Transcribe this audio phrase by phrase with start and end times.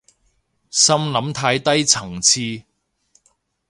[0.71, 2.63] 心諗太低層次